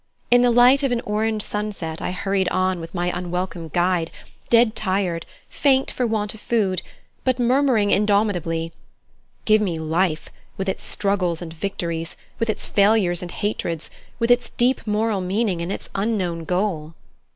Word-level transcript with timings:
In 0.31 0.41
the 0.41 0.49
light 0.49 0.81
of 0.81 0.91
an 0.91 1.01
orange 1.01 1.43
sunset 1.43 2.01
I 2.01 2.09
hurried 2.09 2.49
on 2.49 2.79
with 2.79 2.95
my 2.95 3.15
unwelcome 3.15 3.67
guide, 3.67 4.09
dead 4.49 4.75
tired, 4.75 5.27
faint 5.47 5.91
for 5.91 6.07
want 6.07 6.33
of 6.33 6.41
food, 6.41 6.81
but 7.23 7.37
murmuring 7.37 7.91
indomitably: 7.91 8.71
"Give 9.45 9.61
me 9.61 9.77
life, 9.77 10.29
with 10.57 10.67
its 10.67 10.83
struggles 10.83 11.39
and 11.39 11.53
victories, 11.53 12.17
with 12.39 12.49
its 12.49 12.65
failures 12.65 13.21
and 13.21 13.29
hatreds, 13.29 13.91
with 14.17 14.31
its 14.31 14.49
deep 14.49 14.87
moral 14.87 15.21
meaning 15.21 15.61
and 15.61 15.71
its 15.71 15.87
unknown 15.93 16.45
goal!" 16.45 16.95